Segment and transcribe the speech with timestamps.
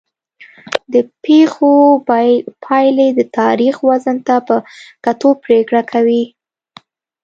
[0.93, 1.71] د پېښو
[2.65, 4.55] پایلې د تاریخ وزن ته په
[5.05, 6.23] کتو پرېکړه کوي.